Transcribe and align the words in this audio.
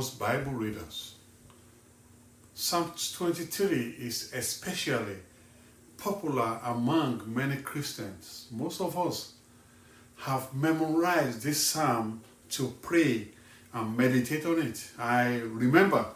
most 0.00 0.18
Bible 0.18 0.52
readers. 0.52 1.16
Psalm 2.54 2.90
23 3.18 3.96
is 3.98 4.32
especially 4.32 5.18
popular 5.98 6.58
among 6.64 7.20
many 7.26 7.56
Christians. 7.56 8.46
Most 8.50 8.80
of 8.80 8.96
us 8.96 9.34
have 10.16 10.54
memorized 10.54 11.42
this 11.42 11.62
psalm 11.62 12.22
to 12.48 12.72
pray 12.80 13.28
and 13.74 13.94
meditate 13.94 14.46
on 14.46 14.62
it. 14.62 14.90
I 14.98 15.36
remember 15.40 16.06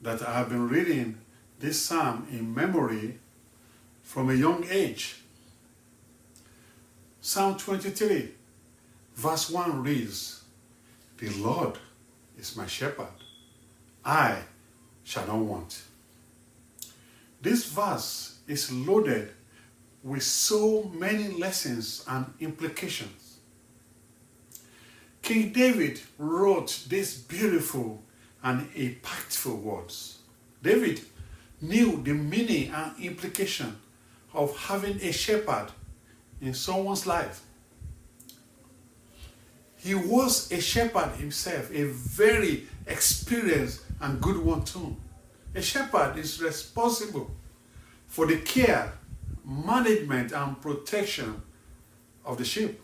that 0.00 0.22
I 0.22 0.38
have 0.38 0.48
been 0.48 0.66
reading 0.70 1.18
this 1.60 1.78
psalm 1.78 2.26
in 2.30 2.54
memory 2.54 3.18
from 4.02 4.30
a 4.30 4.34
young 4.34 4.64
age. 4.70 5.16
Psalm 7.20 7.58
23, 7.58 8.30
verse 9.14 9.50
1 9.50 9.82
reads, 9.82 10.42
The 11.18 11.28
Lord 11.34 11.76
is 12.38 12.56
my 12.56 12.66
shepherd, 12.66 13.06
I 14.04 14.38
shall 15.04 15.26
not 15.26 15.38
want. 15.38 15.82
This 17.40 17.66
verse 17.66 18.38
is 18.46 18.72
loaded 18.72 19.30
with 20.02 20.22
so 20.22 20.90
many 20.94 21.28
lessons 21.28 22.04
and 22.08 22.26
implications. 22.40 23.38
King 25.22 25.52
David 25.52 26.00
wrote 26.18 26.84
these 26.88 27.16
beautiful 27.16 28.02
and 28.42 28.68
impactful 28.74 29.56
words. 29.62 30.18
David 30.62 31.00
knew 31.60 32.02
the 32.02 32.12
meaning 32.12 32.70
and 32.70 32.98
implication 32.98 33.76
of 34.34 34.56
having 34.56 35.00
a 35.00 35.12
shepherd 35.12 35.68
in 36.40 36.54
someone's 36.54 37.06
life. 37.06 37.42
He 39.82 39.96
was 39.96 40.52
a 40.52 40.60
shepherd 40.60 41.16
himself, 41.16 41.68
a 41.72 41.82
very 41.86 42.68
experienced 42.86 43.80
and 44.00 44.20
good 44.20 44.36
one 44.36 44.62
too. 44.62 44.94
A 45.56 45.60
shepherd 45.60 46.16
is 46.18 46.40
responsible 46.40 47.28
for 48.06 48.26
the 48.26 48.36
care, 48.36 48.92
management, 49.44 50.30
and 50.30 50.60
protection 50.62 51.42
of 52.24 52.38
the 52.38 52.44
sheep. 52.44 52.80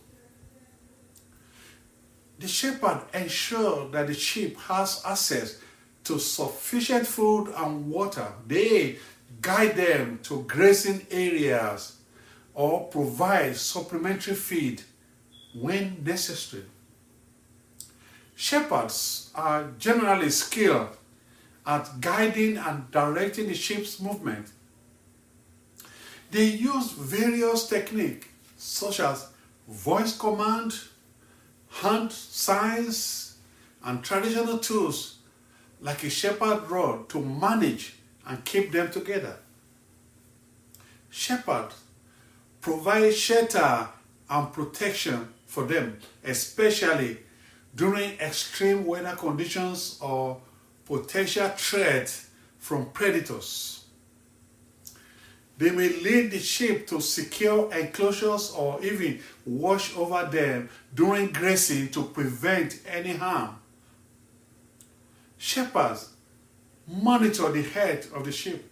The 2.41 2.49
shepherd 2.49 3.03
ensures 3.15 3.93
that 3.93 4.09
the 4.09 4.15
sheep 4.15 4.59
has 4.59 5.01
access 5.07 5.61
to 6.03 6.19
sufficient 6.19 7.07
food 7.07 7.53
and 7.57 7.89
water. 7.89 8.27
They 8.45 8.97
guide 9.41 9.77
them 9.77 10.19
to 10.25 10.43
grazing 10.49 11.07
areas 11.13 11.99
or 12.55 12.89
provide 12.89 13.57
supplementary 13.57 14.35
feed 14.35 14.83
when 15.55 16.03
necessary. 16.03 16.65
Shepherds 18.41 19.31
are 19.35 19.73
generally 19.81 20.31
skilled 20.31 20.97
at 21.67 22.01
guiding 22.01 22.57
and 22.57 22.89
directing 22.93 23.49
the 23.49 23.55
sheep's 23.55 23.99
movement. 24.01 24.47
They 26.31 26.45
use 26.45 26.93
various 26.93 27.69
techniques 27.69 28.29
such 28.57 29.01
as 29.01 29.27
voice 29.67 30.17
command, 30.17 30.79
hand 31.69 32.13
signs, 32.13 33.39
and 33.83 34.05
traditional 34.05 34.59
tools 34.59 35.17
like 35.81 36.05
a 36.05 36.09
shepherd 36.09 36.71
rod 36.71 37.09
to 37.09 37.21
manage 37.21 37.97
and 38.25 38.45
keep 38.45 38.71
them 38.71 38.89
together. 38.93 39.37
Shepherds 41.11 41.75
provide 42.61 43.15
shelter 43.17 43.89
and 44.31 44.53
protection 44.53 45.29
for 45.45 45.65
them, 45.65 45.99
especially 46.23 47.19
during 47.75 48.19
extreme 48.19 48.85
weather 48.85 49.15
conditions 49.17 49.99
or 50.01 50.41
potential 50.85 51.49
threat 51.51 52.25
from 52.59 52.91
predators. 52.91 53.85
They 55.59 55.71
may 55.71 55.89
lead 55.89 56.31
the 56.31 56.39
sheep 56.39 56.87
to 56.89 57.01
secure 57.01 57.73
enclosures 57.75 58.53
or 58.53 58.83
even 58.83 59.21
watch 59.45 59.97
over 59.97 60.25
them 60.31 60.69
during 60.95 61.33
grazing 61.33 61.89
to 61.91 62.05
prevent 62.05 62.81
any 62.87 63.15
harm. 63.15 63.57
Shepherds 65.37 66.11
monitor 66.87 67.51
the 67.51 67.63
health 67.63 68.13
of 68.15 68.25
the 68.25 68.33
sheep 68.33 68.65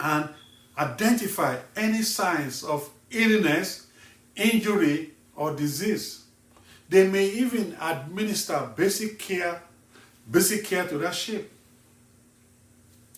and 0.00 0.28
identify 0.76 1.58
any 1.76 2.02
signs 2.02 2.64
of 2.64 2.90
illness, 3.10 3.86
injury, 4.34 5.12
or 5.36 5.54
disease. 5.54 6.21
They 6.92 7.08
may 7.08 7.26
even 7.26 7.74
administer 7.80 8.68
basic 8.76 9.18
care, 9.18 9.62
basic 10.30 10.66
care 10.66 10.86
to 10.86 10.98
their 10.98 11.12
sheep. 11.14 11.50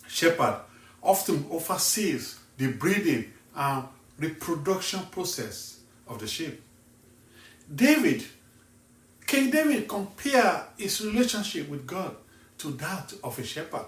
Shepherd 0.07 0.61
often 1.03 1.45
oversees 1.51 2.39
the 2.57 2.71
breeding 2.71 3.33
and 3.53 3.83
reproduction 4.17 5.01
process 5.11 5.81
of 6.07 6.19
the 6.19 6.25
sheep. 6.27 6.61
David, 7.75 8.23
King 9.27 9.51
David 9.51 9.89
compared 9.89 10.61
his 10.77 11.01
relationship 11.01 11.67
with 11.67 11.85
God 11.85 12.15
to 12.59 12.71
that 12.71 13.13
of 13.21 13.37
a 13.37 13.43
shepherd. 13.43 13.87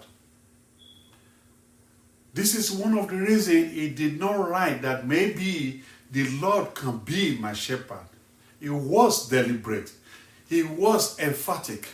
This 2.34 2.56
is 2.56 2.74
one 2.74 2.98
of 2.98 3.08
the 3.08 3.16
reasons 3.16 3.72
he 3.72 3.88
did 3.92 4.20
not 4.20 4.50
write 4.50 4.82
that 4.82 5.08
maybe 5.08 5.82
the 6.12 6.28
Lord 6.42 6.76
can 6.76 6.98
be 6.98 7.38
my 7.38 7.54
shepherd. 7.54 8.17
He 8.60 8.70
was 8.70 9.30
deliberate, 9.30 9.92
he 10.50 10.64
was 10.64 11.20
emphatic 11.20 11.88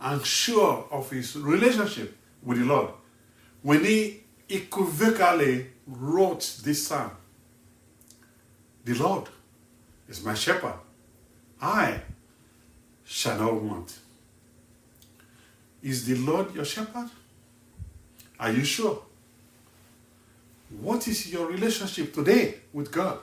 and 0.00 0.24
sure 0.24 0.86
of 0.90 1.10
his 1.10 1.36
relationship 1.36 2.16
with 2.42 2.58
the 2.58 2.64
Lord 2.64 2.90
when 3.62 3.84
he 3.84 4.20
equivocally 4.48 5.66
wrote 5.86 6.58
this 6.62 6.86
psalm. 6.86 7.10
The 8.84 8.94
Lord 8.94 9.28
is 10.08 10.24
my 10.24 10.34
shepherd. 10.34 10.74
I 11.60 12.00
shall 13.04 13.38
not 13.38 13.54
want. 13.54 13.98
Is 15.82 16.06
the 16.06 16.14
Lord 16.16 16.54
your 16.54 16.64
shepherd? 16.64 17.10
Are 18.38 18.52
you 18.52 18.64
sure? 18.64 19.02
What 20.80 21.08
is 21.08 21.32
your 21.32 21.46
relationship 21.46 22.12
today 22.12 22.56
with 22.72 22.92
God? 22.92 23.18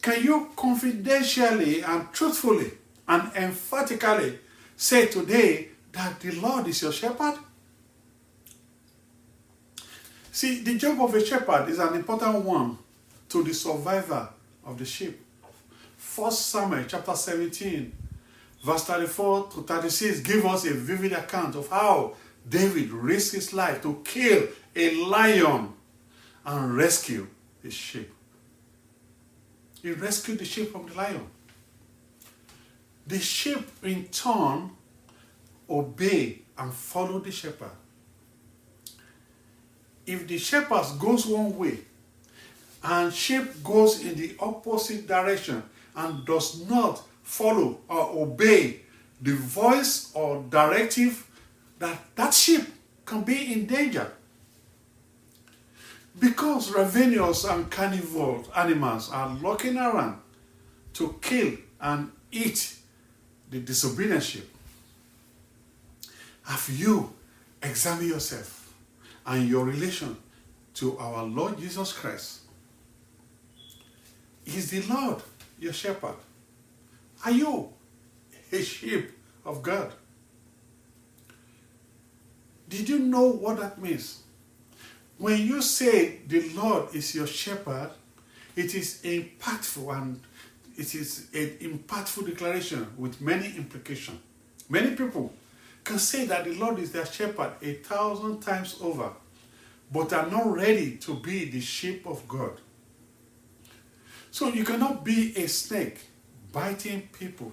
Can 0.00 0.22
you 0.22 0.50
confidentially 0.56 1.82
and 1.82 2.12
truthfully 2.12 2.70
and 3.06 3.32
emphatically 3.34 4.38
say 4.76 5.06
today 5.06 5.68
that 5.92 6.20
the 6.20 6.32
Lord 6.32 6.68
is 6.68 6.82
your 6.82 6.92
shepherd? 6.92 7.34
See, 10.30 10.62
the 10.62 10.78
job 10.78 11.00
of 11.00 11.14
a 11.14 11.24
shepherd 11.24 11.68
is 11.68 11.78
an 11.80 11.94
important 11.94 12.44
one 12.44 12.78
to 13.28 13.42
the 13.42 13.52
survivor 13.52 14.28
of 14.64 14.78
the 14.78 14.84
sheep. 14.84 15.20
First 15.96 16.46
Samuel 16.46 16.84
chapter 16.86 17.14
17, 17.14 17.92
verse 18.62 18.84
34 18.84 19.48
to 19.48 19.62
36 19.62 20.20
give 20.20 20.46
us 20.46 20.64
a 20.64 20.74
vivid 20.74 21.12
account 21.12 21.56
of 21.56 21.68
how 21.68 22.14
David 22.48 22.90
risked 22.90 23.34
his 23.34 23.52
life 23.52 23.82
to 23.82 24.00
kill 24.04 24.46
a 24.76 24.94
lion 25.04 25.72
and 26.46 26.76
rescue 26.76 27.26
his 27.62 27.74
sheep. 27.74 28.10
He 29.82 29.92
rescued 29.92 30.38
the 30.38 30.44
sheep 30.44 30.72
from 30.72 30.88
the 30.88 30.94
lion. 30.94 31.26
The 33.06 33.18
sheep 33.18 33.66
in 33.82 34.06
turn 34.08 34.70
obey 35.68 36.40
and 36.56 36.72
follow 36.72 37.18
the 37.20 37.30
shepherd. 37.30 37.70
If 40.06 40.26
the 40.26 40.38
shepherd 40.38 40.84
goes 40.98 41.26
one 41.26 41.56
way 41.56 41.78
and 42.82 43.12
sheep 43.12 43.62
goes 43.62 44.04
in 44.04 44.14
the 44.14 44.36
opposite 44.40 45.06
direction 45.06 45.62
and 45.94 46.24
does 46.24 46.68
not 46.68 47.02
follow 47.22 47.80
or 47.88 48.22
obey 48.22 48.80
the 49.20 49.34
voice 49.34 50.10
or 50.14 50.44
directive 50.48 51.26
that 51.78 51.98
that 52.16 52.32
sheep 52.32 52.62
can 53.04 53.22
be 53.22 53.52
in 53.52 53.66
danger 53.66 54.10
because 56.18 56.72
ravenous 56.72 57.44
and 57.44 57.70
carnivore 57.70 58.44
animals 58.56 59.10
are 59.10 59.28
looking 59.36 59.76
around 59.76 60.20
to 60.94 61.16
kill 61.20 61.52
and 61.80 62.10
eat 62.32 62.76
the 63.50 63.60
disobedient 63.60 64.22
sheep. 64.22 64.48
Have 66.44 66.68
you 66.70 67.12
examined 67.62 68.08
yourself 68.08 68.72
and 69.26 69.48
your 69.48 69.64
relation 69.64 70.16
to 70.74 70.96
our 70.98 71.24
Lord 71.24 71.58
Jesus 71.58 71.92
Christ? 71.92 72.40
Is 74.46 74.70
the 74.70 74.82
Lord 74.82 75.22
your 75.58 75.72
shepherd? 75.72 76.16
Are 77.24 77.30
you 77.30 77.70
a 78.50 78.62
sheep 78.62 79.10
of 79.44 79.62
God? 79.62 79.92
Did 82.68 82.88
you 82.88 82.98
know 82.98 83.24
what 83.24 83.58
that 83.58 83.80
means? 83.80 84.22
When 85.18 85.40
you 85.40 85.62
say 85.62 86.20
the 86.28 86.48
Lord 86.50 86.94
is 86.94 87.14
your 87.14 87.26
shepherd, 87.26 87.90
it 88.54 88.74
is 88.74 89.00
impactful 89.02 89.96
and 89.96 90.20
it 90.76 90.94
is 90.94 91.26
an 91.34 91.58
impactful 91.60 92.26
declaration 92.26 92.86
with 92.96 93.20
many 93.20 93.56
implications. 93.56 94.20
Many 94.68 94.94
people 94.94 95.32
can 95.82 95.98
say 95.98 96.26
that 96.26 96.44
the 96.44 96.54
Lord 96.54 96.78
is 96.78 96.92
their 96.92 97.06
shepherd 97.06 97.52
a 97.62 97.74
thousand 97.74 98.40
times 98.40 98.78
over, 98.80 99.10
but 99.90 100.12
are 100.12 100.30
not 100.30 100.52
ready 100.52 100.96
to 100.98 101.14
be 101.14 101.46
the 101.46 101.60
sheep 101.60 102.06
of 102.06 102.26
God. 102.28 102.60
So 104.30 104.48
you 104.48 104.64
cannot 104.64 105.04
be 105.04 105.34
a 105.36 105.48
snake 105.48 105.98
biting 106.52 107.08
people. 107.18 107.52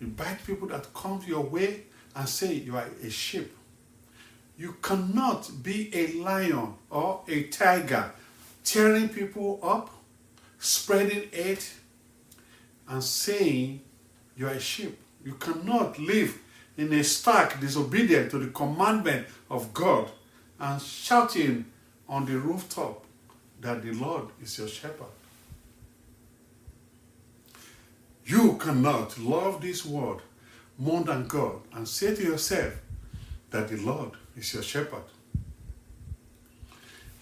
You 0.00 0.08
bite 0.08 0.44
people 0.44 0.66
that 0.68 0.92
come 0.94 1.20
your 1.26 1.42
way 1.42 1.84
and 2.16 2.28
say 2.28 2.54
you 2.54 2.76
are 2.76 2.88
a 3.04 3.10
sheep. 3.10 3.54
You 4.60 4.76
cannot 4.82 5.62
be 5.62 5.88
a 5.94 6.08
lion 6.20 6.74
or 6.90 7.22
a 7.26 7.44
tiger 7.44 8.12
tearing 8.62 9.08
people 9.08 9.58
up, 9.62 9.88
spreading 10.58 11.30
hate, 11.32 11.72
and 12.86 13.02
saying 13.02 13.80
you 14.36 14.48
are 14.48 14.50
a 14.50 14.60
sheep. 14.60 14.98
You 15.24 15.32
cannot 15.36 15.98
live 15.98 16.38
in 16.76 16.92
a 16.92 17.02
stark 17.02 17.58
disobedience 17.58 18.32
to 18.32 18.38
the 18.38 18.48
commandment 18.48 19.28
of 19.48 19.72
God 19.72 20.10
and 20.58 20.82
shouting 20.82 21.64
on 22.06 22.26
the 22.26 22.38
rooftop 22.38 23.02
that 23.62 23.82
the 23.82 23.92
Lord 23.92 24.26
is 24.42 24.58
your 24.58 24.68
shepherd. 24.68 25.06
You 28.26 28.58
cannot 28.58 29.18
love 29.18 29.62
this 29.62 29.86
world 29.86 30.20
more 30.76 31.02
than 31.02 31.28
God 31.28 31.62
and 31.72 31.88
say 31.88 32.14
to 32.14 32.22
yourself 32.22 32.74
that 33.52 33.68
the 33.68 33.78
Lord 33.78 34.10
is 34.36 34.54
your 34.54 34.62
shepherd. 34.62 35.02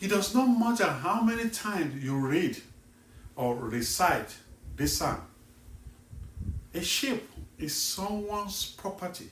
It 0.00 0.08
does 0.08 0.34
not 0.34 0.46
matter 0.46 0.87
how 0.87 1.22
many 1.22 1.50
times 1.50 2.02
you 2.02 2.16
read 2.16 2.56
or 3.34 3.56
recite 3.56 4.37
this 4.76 4.99
psalm. 4.99 5.20
A 6.75 6.82
sheep 6.82 7.28
is 7.58 7.75
someone's 7.75 8.66
property. 8.76 9.28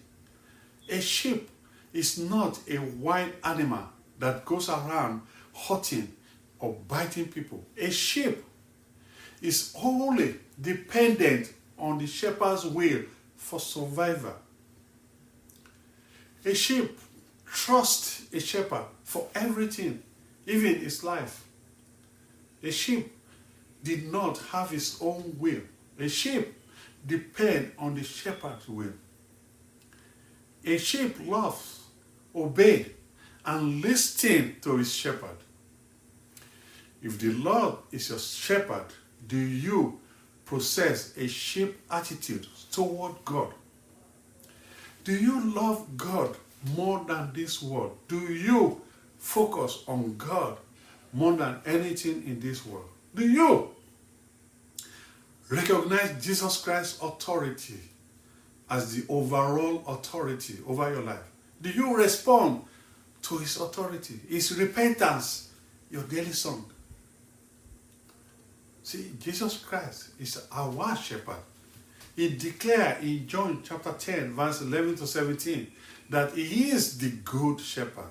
A 0.88 1.00
sheep 1.00 1.49
is 1.93 2.19
not 2.19 2.58
a 2.69 2.78
wild 2.78 3.32
animal 3.44 3.84
that 4.19 4.44
goes 4.44 4.69
around 4.69 5.22
hurting 5.55 6.12
or 6.58 6.75
biting 6.88 7.29
people. 7.29 7.64
A 7.79 7.90
sheep 7.90 8.43
is 9.40 9.72
wholly 9.75 10.37
dependent 10.61 11.52
on 11.79 11.99
the 11.99 12.06
shepherd's 12.06 12.64
will 12.64 13.02
for 13.37 13.61
survival. 13.61 14.34
A 16.44 16.55
sheep 16.55 16.99
trusts 17.46 18.22
a 18.32 18.40
shepherd 18.40 18.84
for 19.04 19.28
everything, 19.34 20.02
even 20.46 20.76
his 20.76 21.02
life. 21.02 21.44
A 22.62 22.70
sheep 22.70 23.12
did 23.82 24.10
not 24.10 24.38
have 24.50 24.70
his 24.70 24.98
own 25.00 25.37
will. 25.38 25.60
A 25.98 26.08
sheep 26.08 26.54
depends 27.06 27.70
on 27.78 27.94
the 27.94 28.02
shepherd's 28.02 28.69
will. 28.69 28.93
A 30.64 30.78
sheep 30.78 31.16
loves, 31.25 31.84
obeys, 32.34 32.88
and 33.44 33.81
listens 33.81 34.62
to 34.62 34.76
his 34.76 34.93
shepherd. 34.93 35.37
If 37.00 37.19
the 37.20 37.32
Lord 37.32 37.76
is 37.93 38.08
your 38.08 38.19
shepherd, 38.19 38.87
do 39.28 39.37
you 39.37 40.00
possess 40.44 41.16
a 41.16 41.28
sheep 41.28 41.78
attitude 41.88 42.48
toward 42.72 43.25
God? 43.25 43.52
Do 45.04 45.14
you 45.14 45.54
love 45.54 45.96
God 45.96 46.37
more 46.74 47.04
than 47.06 47.32
this 47.32 47.62
world? 47.62 47.96
Do 48.08 48.18
you 48.18 48.80
focus 49.18 49.84
on 49.86 50.16
God 50.16 50.58
more 51.12 51.32
than 51.32 51.60
anything 51.66 52.24
in 52.26 52.40
this 52.40 52.64
world? 52.66 52.88
Do 53.14 53.26
you 53.28 53.70
recognize 55.48 56.24
Jesus 56.24 56.60
Christ's 56.62 57.00
authority 57.02 57.80
as 58.68 58.94
the 58.94 59.04
overall 59.08 59.82
authority 59.86 60.58
over 60.66 60.92
your 60.92 61.02
life? 61.02 61.22
Do 61.62 61.70
you 61.70 61.96
respond 61.96 62.62
to 63.22 63.38
his 63.38 63.56
authority? 63.56 64.20
Is 64.28 64.56
repentance 64.56 65.50
your 65.90 66.02
daily 66.02 66.32
song? 66.32 66.64
See, 68.82 69.12
Jesus 69.19 69.58
Christ 69.58 70.10
is 70.20 70.46
our 70.52 70.96
shepherd. 70.96 71.42
He 72.14 72.36
declared 72.36 73.02
in 73.02 73.26
John 73.26 73.62
chapter 73.64 73.92
10, 73.92 74.32
verse 74.32 74.62
11 74.62 74.96
to 74.96 75.06
17, 75.06 75.66
that 76.11 76.35
he 76.35 76.70
is 76.70 76.99
the 76.99 77.11
good 77.11 77.61
shepherd. 77.61 78.11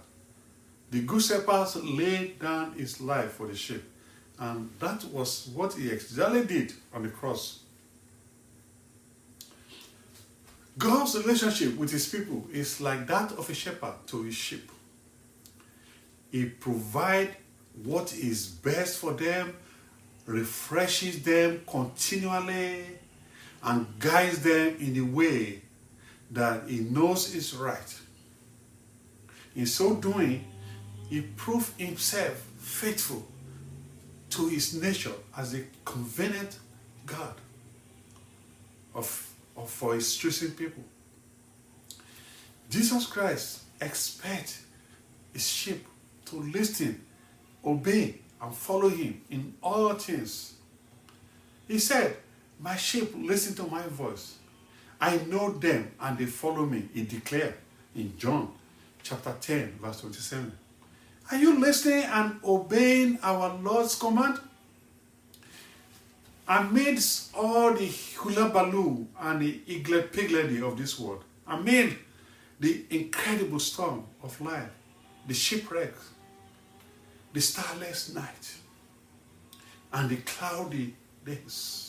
The 0.91 1.01
good 1.01 1.21
shepherd 1.21 1.69
laid 1.83 2.39
down 2.39 2.73
his 2.73 3.01
life 3.01 3.33
for 3.33 3.47
the 3.47 3.55
sheep. 3.55 3.83
And 4.37 4.69
that 4.79 5.03
was 5.05 5.47
what 5.53 5.73
he 5.73 5.89
exactly 5.89 6.45
did 6.45 6.73
on 6.93 7.03
the 7.03 7.09
cross. 7.09 7.59
God's 10.77 11.15
relationship 11.15 11.77
with 11.77 11.91
his 11.91 12.07
people 12.07 12.45
is 12.51 12.81
like 12.81 13.07
that 13.07 13.31
of 13.31 13.49
a 13.49 13.53
shepherd 13.53 13.93
to 14.07 14.23
his 14.23 14.35
sheep. 14.35 14.69
He 16.31 16.45
provides 16.45 17.31
what 17.83 18.13
is 18.13 18.47
best 18.47 18.99
for 18.99 19.13
them 19.13 19.53
refreshes 20.25 21.21
them 21.21 21.61
continually 21.67 22.83
and 23.63 23.87
guides 23.99 24.41
them 24.41 24.75
in 24.79 24.93
the 24.93 25.01
way 25.01 25.61
that 26.35 26.67
he 26.67 26.81
knows 26.81 27.33
is 27.33 27.55
right. 27.55 27.99
In 29.55 29.65
so 29.65 29.95
doing, 29.95 30.45
he 31.09 31.21
proved 31.21 31.79
himself 31.79 32.45
faithful 32.57 33.25
to 34.31 34.47
his 34.49 34.79
nature 34.81 35.13
as 35.37 35.53
a 35.53 35.61
covenant 35.85 36.59
God 37.05 37.35
of, 38.93 39.33
of 39.55 39.69
for 39.69 39.95
his 39.95 40.13
chosen 40.15 40.51
people. 40.51 40.83
Jesus 42.69 43.05
Christ 43.07 43.61
expects 43.79 44.65
his 45.31 45.47
sheep 45.47 45.85
to 46.25 46.35
listen, 46.35 47.01
obey, 47.63 48.19
and 48.41 48.53
follow 48.53 48.89
him 48.89 49.21
in 49.29 49.53
all 49.63 49.93
things. 49.93 50.55
He 51.67 51.79
said, 51.79 52.17
My 52.59 52.75
sheep 52.75 53.13
listen 53.15 53.55
to 53.55 53.71
my 53.71 53.83
voice. 53.83 54.35
I 55.05 55.17
know 55.27 55.51
them 55.51 55.91
and 55.99 56.17
they 56.17 56.25
follow 56.25 56.65
me. 56.65 56.89
He 56.91 57.03
declared 57.03 57.53
in 57.95 58.17
John 58.17 58.51
chapter 59.03 59.35
10, 59.39 59.77
verse 59.79 60.01
27. 60.01 60.51
Are 61.29 61.37
you 61.37 61.59
listening 61.59 62.05
and 62.05 62.39
obeying 62.43 63.19
our 63.21 63.55
Lord's 63.59 63.93
command? 63.93 64.39
Amidst 66.47 67.35
all 67.35 67.75
the 67.75 67.85
hullabaloo 67.85 69.05
and 69.21 69.41
the 69.43 69.61
igled 69.67 70.11
pigledy 70.11 70.59
of 70.67 70.75
this 70.75 70.99
world, 70.99 71.23
amid 71.45 71.97
the 72.59 72.85
incredible 72.89 73.59
storm 73.59 74.05
of 74.23 74.41
life, 74.41 74.71
the 75.27 75.35
shipwreck, 75.35 75.93
the 77.31 77.41
starless 77.41 78.11
night, 78.11 78.55
and 79.93 80.09
the 80.09 80.17
cloudy 80.17 80.95
days. 81.23 81.84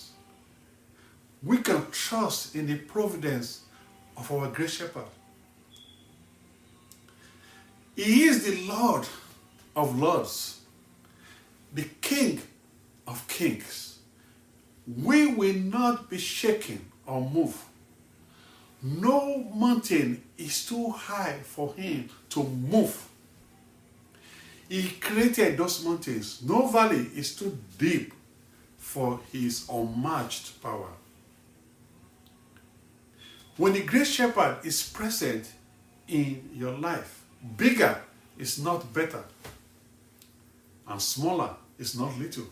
We 1.43 1.59
can 1.59 1.87
trust 1.90 2.55
in 2.55 2.66
the 2.66 2.76
providence 2.76 3.62
of 4.16 4.31
our 4.33 4.49
great 4.49 4.71
shepherd. 4.71 5.05
He 7.95 8.25
is 8.25 8.45
the 8.45 8.66
Lord 8.66 9.07
of 9.75 9.99
lords, 9.99 10.61
the 11.73 11.85
King 12.00 12.40
of 13.07 13.26
kings. 13.28 13.99
We 14.87 15.26
will 15.26 15.55
not 15.55 16.11
be 16.11 16.19
shaken 16.19 16.85
or 17.07 17.28
moved. 17.28 17.59
No 18.83 19.38
mountain 19.55 20.23
is 20.37 20.66
too 20.66 20.90
high 20.90 21.38
for 21.43 21.73
him 21.75 22.09
to 22.31 22.45
move 22.45 23.09
he 24.69 24.90
created 24.90 25.57
those 25.57 25.85
mountains. 25.85 26.43
No 26.43 26.66
valley 26.66 27.09
is 27.14 27.37
too 27.37 27.57
deep 27.78 28.12
for 28.76 29.21
his 29.33 29.69
unmatched 29.71 30.61
power. 30.62 30.88
When 33.57 33.73
the 33.73 33.83
great 33.83 34.07
shepherd 34.07 34.59
is 34.65 34.83
present 34.83 35.51
in 36.09 36.51
your 36.55 36.73
life, 36.73 37.25
bigger 37.57 37.99
is 38.39 38.63
not 38.63 38.93
better, 38.93 39.25
and 40.87 41.01
smaller 41.01 41.57
is 41.79 41.99
not 41.99 42.19
little. 42.19 42.47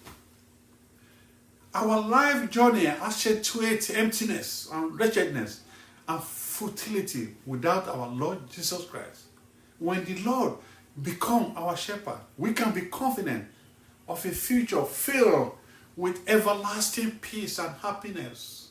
Our 1.74 2.00
life 2.00 2.50
journey 2.50 2.86
accentuates 2.86 3.90
emptiness 3.90 4.68
and 4.72 4.98
wretchedness 4.98 5.60
and 6.08 6.22
futility 6.22 7.34
without 7.44 7.88
our 7.88 8.08
Lord 8.08 8.48
Jesus 8.50 8.84
Christ. 8.86 9.24
When 9.78 10.04
the 10.04 10.16
Lord 10.22 10.54
become 11.02 11.52
our 11.56 11.76
shepherd, 11.76 12.18
we 12.38 12.52
can 12.52 12.72
be 12.72 12.82
confident 12.82 13.46
of 14.08 14.24
a 14.24 14.30
future 14.30 14.84
filled 14.84 15.52
with 15.96 16.26
everlasting 16.28 17.12
peace 17.20 17.58
and 17.58 17.74
happiness. 17.82 18.70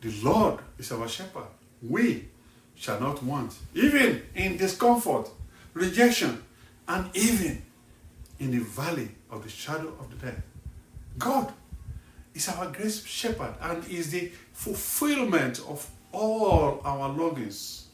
The 0.00 0.12
Lord 0.22 0.60
is 0.78 0.92
our 0.92 1.08
shepherd. 1.08 1.48
We 1.82 2.28
shall 2.74 3.00
not 3.00 3.22
want, 3.22 3.54
even 3.74 4.22
in 4.34 4.56
discomfort, 4.56 5.28
rejection, 5.74 6.42
and 6.86 7.10
even 7.16 7.62
in 8.38 8.52
the 8.52 8.60
valley 8.60 9.08
of 9.30 9.42
the 9.42 9.50
shadow 9.50 9.88
of 10.00 10.10
the 10.10 10.26
death. 10.26 10.42
God 11.18 11.52
is 12.34 12.48
our 12.48 12.70
great 12.70 12.92
shepherd 12.92 13.54
and 13.60 13.84
is 13.88 14.10
the 14.10 14.30
fulfillment 14.52 15.60
of 15.68 15.90
all 16.12 16.80
our 16.84 17.08
longings. 17.08 17.88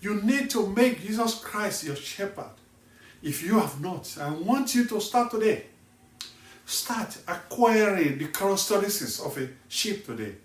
You 0.00 0.20
need 0.22 0.50
to 0.50 0.66
make 0.68 1.02
Jesus 1.02 1.36
Christ 1.36 1.84
your 1.84 1.96
shepherd. 1.96 2.50
If 3.22 3.42
you 3.42 3.58
have 3.58 3.80
not, 3.80 4.16
I 4.20 4.30
want 4.30 4.74
you 4.74 4.84
to 4.86 5.00
start 5.00 5.30
today. 5.30 5.66
Start 6.72 7.18
acquiring 7.28 8.16
the 8.16 8.28
characteristics 8.28 9.20
of 9.20 9.36
a 9.36 9.46
sheep 9.68 10.06
today. 10.06 10.36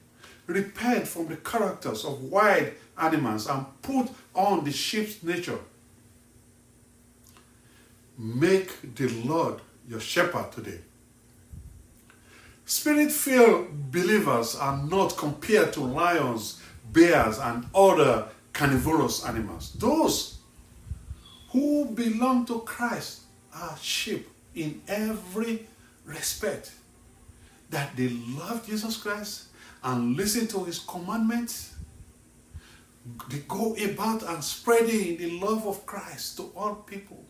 Repent 0.45 1.07
from 1.07 1.29
the 1.29 1.37
characters 1.37 2.03
of 2.03 2.21
wild 2.21 2.67
animals 2.97 3.47
and 3.47 3.65
put 3.81 4.09
on 4.35 4.65
the 4.65 4.71
sheep's 4.73 5.23
nature. 5.23 5.57
Make 8.17 8.93
the 8.93 9.07
Lord 9.23 9.61
your 9.87 10.01
shepherd 10.01 10.51
today. 10.51 10.79
Spirit 12.65 13.13
filled 13.13 13.89
believers 13.89 14.53
are 14.57 14.83
not 14.83 15.15
compared 15.15 15.71
to 15.73 15.79
lions, 15.79 16.61
bears, 16.91 17.39
and 17.39 17.65
other 17.73 18.27
carnivorous 18.51 19.23
animals. 19.25 19.71
Those 19.79 20.39
who 21.51 21.85
belong 21.85 22.45
to 22.47 22.59
Christ 22.59 23.21
are 23.55 23.77
sheep 23.81 24.27
in 24.53 24.81
every 24.89 25.65
respect. 26.07 26.71
That 27.69 27.95
they 27.95 28.09
love 28.09 28.65
Jesus 28.65 28.97
Christ 28.97 29.49
and 29.83 30.15
listen 30.15 30.47
to 30.47 30.63
his 30.63 30.79
commandments. 30.79 31.75
They 33.29 33.39
go 33.47 33.75
about 33.75 34.23
and 34.23 34.43
spreading 34.43 35.17
the 35.17 35.39
love 35.39 35.67
of 35.67 35.85
Christ 35.85 36.37
to 36.37 36.51
all 36.55 36.75
people. 36.75 37.23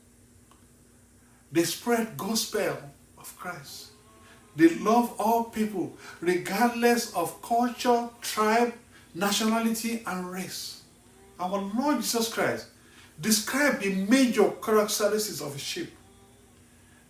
They 1.51 1.63
spread 1.63 2.17
gospel 2.17 2.77
of 3.17 3.37
Christ. 3.37 3.87
They 4.55 4.69
love 4.75 5.13
all 5.19 5.45
people, 5.45 5.95
regardless 6.19 7.13
of 7.13 7.41
culture, 7.43 8.09
tribe, 8.21 8.73
nationality, 9.13 10.01
and 10.05 10.31
race. 10.31 10.81
Our 11.39 11.61
Lord 11.77 11.97
Jesus 11.97 12.33
Christ 12.33 12.67
described 13.21 13.81
the 13.83 13.93
major 13.93 14.49
characteristics 14.63 15.41
of 15.41 15.55
a 15.55 15.59
sheep, 15.59 15.91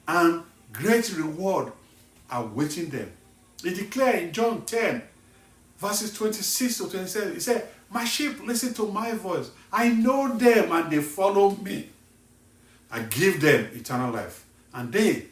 and 0.07 0.43
great 0.71 1.15
reward 1.15 1.71
awaiting 2.31 2.89
them. 2.89 3.11
He 3.63 3.73
declared 3.73 4.23
in 4.23 4.31
John 4.31 4.65
10, 4.65 5.01
verses 5.77 6.13
26 6.13 6.77
to 6.77 6.89
27, 6.89 7.33
he 7.33 7.39
said, 7.39 7.67
My 7.89 8.05
sheep 8.05 8.45
listen 8.45 8.73
to 8.75 8.87
my 8.87 9.11
voice. 9.13 9.49
I 9.71 9.89
know 9.89 10.35
them 10.37 10.71
and 10.71 10.91
they 10.91 11.01
follow 11.01 11.51
me. 11.51 11.89
I 12.91 13.01
give 13.01 13.41
them 13.41 13.69
eternal 13.73 14.13
life, 14.13 14.45
and 14.73 14.91
they 14.91 15.25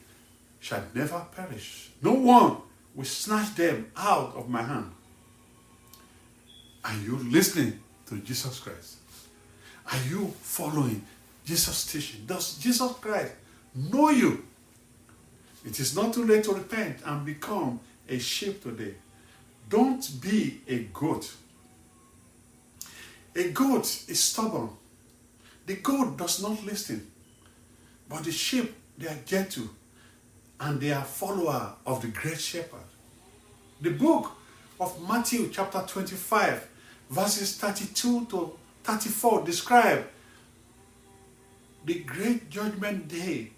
shall 0.60 0.84
never 0.94 1.26
perish. 1.34 1.90
No 2.02 2.14
one 2.14 2.58
will 2.94 3.06
snatch 3.06 3.56
them 3.56 3.92
out 3.96 4.36
of 4.36 4.50
my 4.50 4.62
hand. 4.62 4.92
Are 6.84 6.96
you 6.98 7.18
listening 7.18 7.80
to 8.08 8.18
Jesus 8.18 8.60
Christ? 8.60 8.98
Are 9.92 10.00
you 10.10 10.34
following 10.42 11.02
Jesus' 11.46 11.86
teaching? 11.86 12.26
Does 12.26 12.58
Jesus 12.58 12.92
Christ 12.94 13.34
know 13.76 14.10
you? 14.10 14.44
It 15.66 15.80
is 15.80 15.96
not 15.96 16.14
too 16.14 16.26
late 16.26 16.44
to 16.44 16.54
repent 16.54 17.00
and 17.06 17.26
become 17.26 17.80
a 18.08 18.20
sheep 18.20 18.62
today. 18.62 18.96
Don't 19.68 20.22
be 20.22 20.62
a 20.68 20.80
goat. 20.94 21.34
A 23.36 23.50
goat 23.50 24.04
is 24.08 24.24
stubborn. 24.24 24.70
The 25.66 25.76
goat 25.78 26.18
does 26.18 26.42
not 26.42 26.64
listen. 26.64 27.12
But 28.08 28.24
the 28.24 28.32
sheep, 28.32 28.76
they 28.98 29.08
are 29.08 29.18
gentle 29.26 29.66
and 30.60 30.80
they 30.80 30.94
are 30.94 31.04
follower 31.04 31.74
of 31.86 32.02
the 32.02 32.08
great 32.10 32.40
shepherd. 32.40 32.80
The 33.82 33.90
book 33.90 34.32
of 34.80 35.08
Matthew 35.08 35.50
chapter 35.52 35.84
25 35.86 36.70
verses 37.10 37.58
32 37.58 38.26
to 38.28 38.58
34 38.84 39.44
describe 39.44 40.08
the 41.86 42.00
great 42.00 42.50
judgment 42.50 43.08
day 43.08 43.52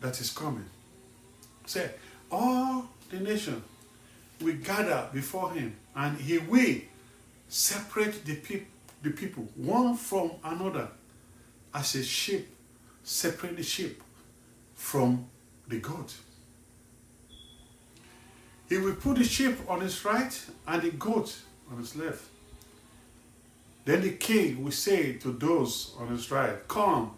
that 0.00 0.20
is 0.20 0.30
coming. 0.30 0.64
Say, 1.70 1.88
all 2.32 2.88
the 3.10 3.20
nation 3.20 3.62
will 4.40 4.56
gather 4.56 5.08
before 5.12 5.52
him 5.52 5.76
and 5.94 6.18
he 6.18 6.38
will 6.38 6.80
separate 7.48 8.24
the, 8.24 8.62
the 9.04 9.10
people 9.10 9.46
one 9.54 9.96
from 9.96 10.32
another 10.42 10.88
as 11.72 11.94
a 11.94 12.02
sheep 12.02 12.48
separate 13.04 13.56
the 13.56 13.62
sheep 13.62 14.02
from 14.74 15.26
the 15.68 15.78
goat. 15.78 16.12
He 18.68 18.78
will 18.78 18.96
put 18.96 19.18
the 19.18 19.24
sheep 19.24 19.54
on 19.68 19.80
his 19.80 20.04
right 20.04 20.44
and 20.66 20.82
the 20.82 20.90
goat 20.90 21.38
on 21.70 21.78
his 21.78 21.94
left. 21.94 22.24
Then 23.84 24.00
the 24.00 24.14
king 24.14 24.64
will 24.64 24.72
say 24.72 25.12
to 25.18 25.30
those 25.30 25.94
on 26.00 26.08
his 26.08 26.28
right, 26.32 26.66
Come, 26.66 27.12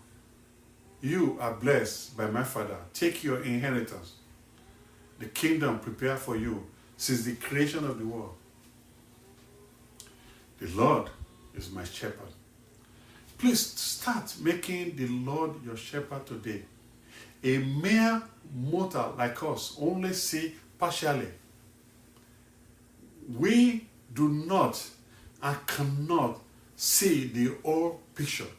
you 1.00 1.38
are 1.40 1.54
blessed 1.54 2.18
by 2.18 2.26
my 2.26 2.44
father. 2.44 2.76
Take 2.92 3.24
your 3.24 3.42
inheritance. 3.42 4.16
The 5.22 5.28
kingdom 5.28 5.78
prepared 5.78 6.18
for 6.18 6.36
you 6.36 6.66
since 6.96 7.22
the 7.22 7.36
creation 7.36 7.84
of 7.84 7.96
the 7.96 8.04
world. 8.04 8.34
The 10.58 10.66
Lord 10.70 11.10
is 11.54 11.70
my 11.70 11.84
shepherd. 11.84 12.32
Please 13.38 13.64
start 13.64 14.34
making 14.40 14.96
the 14.96 15.06
Lord 15.06 15.64
your 15.64 15.76
shepherd 15.76 16.26
today. 16.26 16.62
A 17.44 17.58
mere 17.58 18.20
mortal 18.52 19.14
like 19.16 19.40
us 19.44 19.76
only 19.80 20.12
see 20.12 20.56
partially. 20.76 21.28
We 23.38 23.86
do 24.12 24.28
not 24.28 24.84
and 25.40 25.66
cannot 25.68 26.40
see 26.74 27.28
the 27.28 27.54
whole 27.64 28.00
picture. 28.16 28.50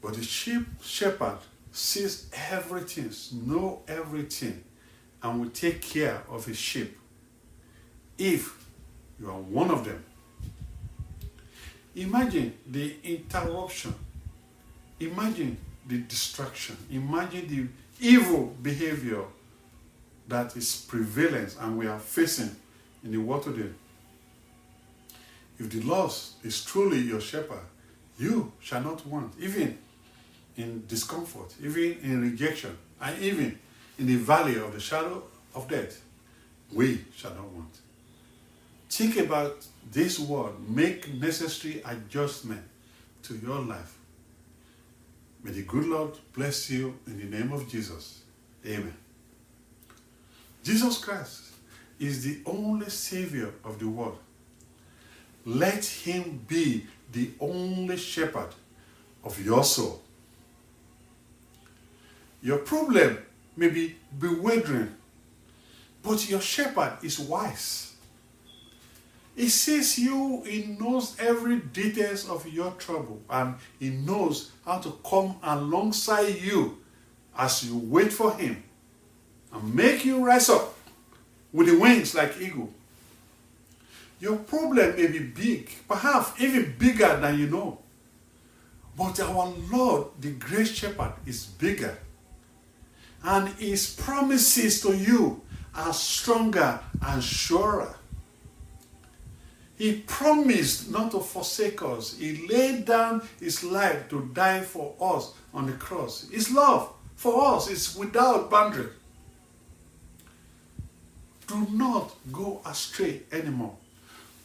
But 0.00 0.14
the 0.14 0.22
sheep 0.22 0.66
shepherd 0.80 1.40
sees 1.72 2.30
everything, 2.50 3.10
know 3.46 3.82
everything, 3.86 4.62
and 5.22 5.40
will 5.40 5.50
take 5.50 5.80
care 5.80 6.22
of 6.28 6.44
his 6.46 6.56
sheep 6.56 6.96
if 8.18 8.64
you 9.18 9.28
are 9.30 9.38
one 9.38 9.70
of 9.70 9.84
them. 9.84 10.04
Imagine 11.96 12.54
the 12.66 12.94
interruption. 13.02 13.94
Imagine 15.00 15.56
the 15.86 15.98
distraction. 15.98 16.76
Imagine 16.90 17.46
the 17.48 17.66
evil 18.06 18.54
behavior 18.62 19.24
that 20.28 20.56
is 20.56 20.84
prevalent 20.88 21.56
and 21.60 21.76
we 21.76 21.86
are 21.86 21.98
facing 21.98 22.54
in 23.02 23.10
the 23.10 23.18
world 23.18 23.42
today. 23.42 23.70
If 25.58 25.70
the 25.70 25.80
Lord 25.80 26.12
is 26.42 26.64
truly 26.64 26.98
your 26.98 27.20
shepherd, 27.20 27.64
you 28.18 28.52
shall 28.60 28.82
not 28.82 29.04
want, 29.06 29.34
even 29.38 29.76
in 30.56 30.84
discomfort, 30.86 31.54
even 31.62 31.98
in 32.02 32.22
rejection, 32.22 32.76
and 33.00 33.22
even 33.22 33.58
in 33.98 34.06
the 34.06 34.16
valley 34.16 34.56
of 34.56 34.72
the 34.72 34.80
shadow 34.80 35.22
of 35.54 35.68
death, 35.68 36.02
we 36.72 37.04
shall 37.16 37.34
not 37.34 37.48
want. 37.48 37.78
Think 38.88 39.16
about 39.18 39.64
this 39.90 40.18
word, 40.18 40.52
make 40.68 41.12
necessary 41.14 41.82
adjustment 41.84 42.62
to 43.22 43.36
your 43.36 43.60
life. 43.60 43.96
May 45.42 45.52
the 45.52 45.62
good 45.62 45.86
Lord 45.86 46.12
bless 46.34 46.70
you 46.70 46.98
in 47.06 47.18
the 47.18 47.36
name 47.36 47.52
of 47.52 47.68
Jesus. 47.68 48.22
Amen. 48.66 48.94
Jesus 50.62 50.98
Christ 51.02 51.52
is 51.98 52.24
the 52.24 52.40
only 52.44 52.90
Savior 52.90 53.52
of 53.64 53.78
the 53.78 53.88
world. 53.88 54.18
Let 55.46 55.84
Him 55.84 56.44
be 56.46 56.86
the 57.12 57.30
only 57.40 57.96
shepherd 57.96 58.50
of 59.24 59.42
your 59.44 59.64
soul. 59.64 60.02
Your 62.42 62.58
problem 62.58 63.18
may 63.56 63.68
be 63.68 63.96
bewildering, 64.18 64.94
but 66.02 66.28
your 66.28 66.40
shepherd 66.40 66.98
is 67.02 67.18
wise. 67.18 67.94
He 69.36 69.48
sees 69.48 69.98
you, 69.98 70.42
he 70.46 70.76
knows 70.78 71.16
every 71.18 71.56
details 71.58 72.28
of 72.28 72.46
your 72.46 72.72
trouble, 72.72 73.20
and 73.30 73.54
he 73.78 73.90
knows 73.90 74.50
how 74.64 74.78
to 74.78 74.98
come 75.08 75.36
alongside 75.42 76.40
you 76.40 76.78
as 77.36 77.64
you 77.64 77.78
wait 77.78 78.12
for 78.12 78.34
him 78.34 78.62
and 79.52 79.74
make 79.74 80.04
you 80.04 80.24
rise 80.24 80.48
up 80.48 80.74
with 81.52 81.68
the 81.68 81.78
wings 81.78 82.14
like 82.14 82.40
eagle. 82.40 82.70
Your 84.20 84.36
problem 84.36 84.96
may 84.96 85.06
be 85.06 85.20
big, 85.20 85.70
perhaps 85.88 86.38
even 86.40 86.74
bigger 86.78 87.16
than 87.16 87.38
you 87.38 87.48
know. 87.48 87.78
But 88.96 89.18
our 89.20 89.52
Lord, 89.70 90.08
the 90.20 90.32
great 90.32 90.68
shepherd, 90.68 91.14
is 91.24 91.46
bigger. 91.46 91.96
And 93.22 93.48
his 93.50 93.94
promises 93.94 94.80
to 94.82 94.96
you 94.96 95.42
are 95.74 95.92
stronger 95.92 96.80
and 97.02 97.22
surer. 97.22 97.94
He 99.76 100.00
promised 100.00 100.90
not 100.90 101.10
to 101.12 101.20
forsake 101.20 101.82
us. 101.82 102.16
He 102.18 102.46
laid 102.46 102.84
down 102.84 103.26
his 103.38 103.64
life 103.64 104.08
to 104.10 104.30
die 104.34 104.60
for 104.60 104.94
us 105.00 105.32
on 105.54 105.66
the 105.66 105.72
cross. 105.72 106.28
His 106.30 106.50
love 106.50 106.92
for 107.16 107.54
us 107.54 107.70
is 107.70 107.96
without 107.96 108.50
boundary. 108.50 108.90
Do 111.46 111.66
not 111.72 112.14
go 112.30 112.60
astray 112.64 113.22
anymore. 113.32 113.74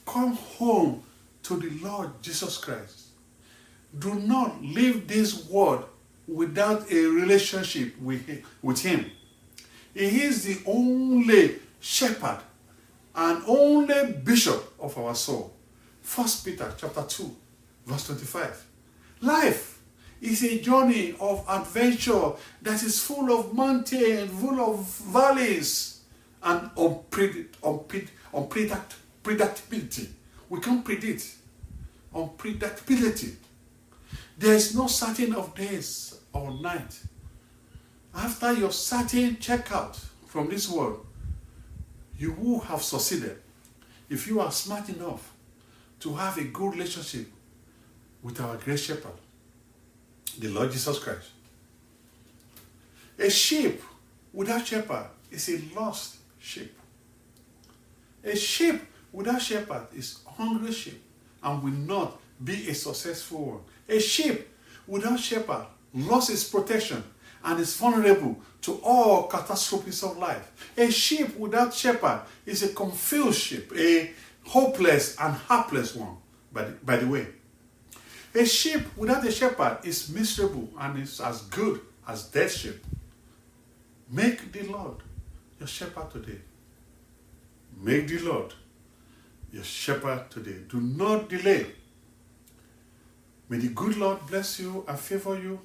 Come 0.05 0.35
home 0.35 1.03
to 1.43 1.57
the 1.57 1.69
Lord 1.85 2.09
Jesus 2.21 2.57
Christ. 2.57 3.07
Do 3.99 4.15
not 4.15 4.61
leave 4.63 5.07
this 5.07 5.47
world 5.49 5.85
without 6.27 6.91
a 6.91 7.05
relationship 7.05 7.99
with, 8.01 8.43
with 8.61 8.81
Him. 8.81 9.11
He 9.93 10.21
is 10.23 10.43
the 10.43 10.61
only 10.65 11.55
shepherd 11.79 12.39
and 13.15 13.43
only 13.47 14.11
bishop 14.23 14.73
of 14.79 14.97
our 14.97 15.15
soul. 15.15 15.53
First 16.01 16.45
Peter 16.45 16.73
chapter 16.77 17.03
2, 17.03 17.35
verse 17.85 18.05
25. 18.07 18.65
Life 19.21 19.79
is 20.21 20.43
a 20.43 20.59
journey 20.59 21.15
of 21.19 21.45
adventure 21.47 22.31
that 22.61 22.83
is 22.83 23.01
full 23.01 23.31
of 23.39 23.53
mountains, 23.53 24.31
full 24.39 24.59
of 24.59 24.85
valleys, 24.85 26.01
and 26.43 26.69
unpredict, 26.75 27.55
unpredict, 27.61 28.09
unpredictability. 28.33 30.07
We 30.49 30.59
can't 30.59 30.83
predict 30.83 31.35
unpredictability. 32.13 33.35
There 34.37 34.53
is 34.53 34.75
no 34.75 34.87
certain 34.87 35.33
of 35.33 35.55
days 35.55 36.19
or 36.33 36.51
night. 36.51 36.99
After 38.13 38.53
your 38.53 38.71
certain 38.71 39.37
checkout 39.37 39.97
from 40.27 40.49
this 40.49 40.69
world, 40.69 41.05
you 42.17 42.33
will 42.33 42.59
have 42.61 42.81
succeeded 42.81 43.37
if 44.09 44.27
you 44.27 44.39
are 44.39 44.51
smart 44.51 44.89
enough 44.89 45.33
to 45.99 46.13
have 46.13 46.37
a 46.37 46.43
good 46.43 46.73
relationship 46.73 47.27
with 48.21 48.39
our 48.41 48.57
great 48.57 48.79
shepherd, 48.79 49.13
the 50.39 50.47
Lord 50.49 50.71
Jesus 50.71 50.99
Christ. 50.99 51.29
A 53.17 53.29
sheep 53.29 53.81
without 54.33 54.65
shepherd 54.65 55.07
is 55.31 55.49
a 55.49 55.61
lost 55.79 56.17
sheep. 56.39 56.75
A 58.23 58.35
sheep 58.35 58.81
without 59.11 59.41
shepherd 59.41 59.87
is 59.95 60.19
hungry 60.25 60.71
sheep 60.71 61.01
and 61.41 61.63
will 61.63 61.71
not 61.71 62.19
be 62.43 62.69
a 62.69 62.73
successful 62.73 63.45
one. 63.45 63.59
A 63.87 63.99
sheep 63.99 64.47
without 64.87 65.19
shepherd 65.19 65.65
lost 65.93 66.29
its 66.29 66.43
protection 66.43 67.03
and 67.43 67.59
is 67.59 67.77
vulnerable 67.77 68.37
to 68.61 68.79
all 68.83 69.27
catastrophes 69.27 70.03
of 70.03 70.17
life. 70.17 70.71
A 70.77 70.89
sheep 70.89 71.37
without 71.37 71.73
shepherd 71.73 72.21
is 72.45 72.63
a 72.63 72.69
confused 72.69 73.39
sheep, 73.39 73.71
a 73.77 74.11
hopeless 74.43 75.15
and 75.19 75.35
hapless 75.47 75.95
one, 75.95 76.17
by 76.51 76.63
the, 76.63 76.71
by 76.83 76.97
the 76.97 77.07
way. 77.07 77.27
A 78.33 78.45
sheep 78.45 78.81
without 78.97 79.25
a 79.25 79.31
shepherd 79.31 79.79
is 79.83 80.09
miserable 80.09 80.69
and 80.79 81.01
is 81.01 81.21
as 81.21 81.41
good 81.43 81.79
as 82.07 82.25
dead 82.27 82.51
sheep. 82.51 82.83
Make 84.09 84.51
the 84.51 84.63
Lord 84.63 84.97
your 85.59 85.67
shepherd 85.67 86.11
today. 86.11 86.39
Make 87.81 88.07
the 88.07 88.19
Lord 88.19 88.53
your 89.51 89.63
shepherd 89.63 90.29
today. 90.29 90.57
Do 90.67 90.81
not 90.81 91.29
delay. 91.29 91.67
May 93.49 93.57
the 93.57 93.69
good 93.69 93.97
Lord 93.97 94.25
bless 94.27 94.59
you 94.59 94.83
and 94.87 94.99
favor 94.99 95.37
you. 95.39 95.59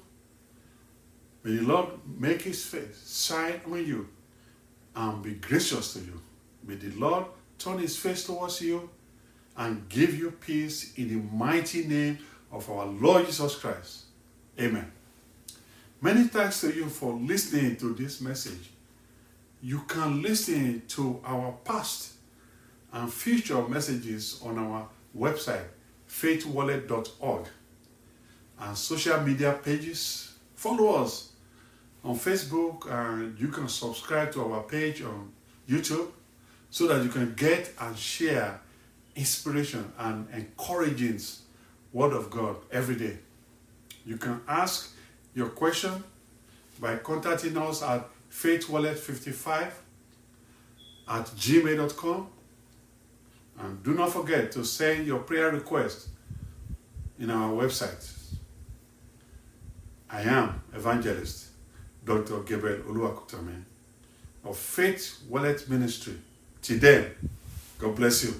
May 1.43 1.55
the 1.57 1.63
Lord 1.63 1.87
make 2.19 2.43
his 2.43 2.63
face 2.63 3.27
shine 3.27 3.59
on 3.65 3.85
you 3.85 4.07
and 4.95 5.23
be 5.23 5.33
gracious 5.33 5.93
to 5.93 5.99
you. 5.99 6.21
May 6.63 6.75
the 6.75 6.91
Lord 6.91 7.25
turn 7.57 7.79
his 7.79 7.97
face 7.97 8.25
towards 8.25 8.61
you 8.61 8.89
and 9.57 9.87
give 9.89 10.17
you 10.17 10.31
peace 10.31 10.93
in 10.95 11.09
the 11.09 11.35
mighty 11.35 11.85
name 11.85 12.19
of 12.51 12.69
our 12.69 12.85
Lord 12.85 13.25
Jesus 13.25 13.55
Christ. 13.55 14.03
Amen. 14.59 14.91
Many 16.01 16.27
thanks 16.27 16.61
to 16.61 16.73
you 16.73 16.87
for 16.87 17.13
listening 17.13 17.75
to 17.77 17.93
this 17.93 18.21
message. 18.21 18.71
You 19.61 19.81
can 19.87 20.21
listen 20.21 20.81
to 20.89 21.21
our 21.23 21.53
past 21.63 22.13
and 22.91 23.11
future 23.11 23.67
messages 23.67 24.41
on 24.43 24.57
our 24.57 24.87
website, 25.17 25.65
faithwallet.org, 26.09 27.45
and 28.61 28.77
social 28.77 29.19
media 29.21 29.59
pages. 29.63 30.33
Follow 30.55 31.03
us 31.03 31.31
on 32.03 32.15
Facebook, 32.15 32.89
and 32.89 33.37
you 33.39 33.47
can 33.47 33.67
subscribe 33.67 34.31
to 34.33 34.53
our 34.53 34.63
page 34.63 35.01
on 35.01 35.31
YouTube 35.67 36.07
so 36.69 36.87
that 36.87 37.03
you 37.03 37.09
can 37.09 37.33
get 37.33 37.73
and 37.79 37.97
share 37.97 38.61
inspiration 39.15 39.91
and 39.97 40.27
encouraging 40.33 41.19
word 41.91 42.13
of 42.13 42.29
God 42.29 42.55
every 42.71 42.95
day. 42.95 43.17
You 44.05 44.17
can 44.17 44.41
ask 44.47 44.95
your 45.35 45.49
question 45.49 46.03
by 46.79 46.95
contacting 46.97 47.57
us 47.57 47.83
at 47.83 48.07
faithwallet55 48.31 49.71
at 51.07 51.25
gmail.com 51.25 52.27
and 53.59 53.83
do 53.83 53.93
not 53.93 54.11
forget 54.11 54.51
to 54.53 54.63
send 54.63 55.05
your 55.05 55.19
prayer 55.19 55.51
request 55.51 56.09
in 57.19 57.29
our 57.29 57.51
website. 57.51 58.20
I 60.13 60.23
am 60.23 60.61
evangelist 60.75 61.47
Dr. 62.03 62.39
Gabriel 62.43 62.79
Oluwakotanmi 62.83 63.63
of 64.43 64.57
Faith 64.57 65.21
Wallet 65.29 65.69
Ministry. 65.69 66.15
Then, 66.67 67.11
God 67.79 67.95
bless 67.95 68.25
you. 68.25 68.33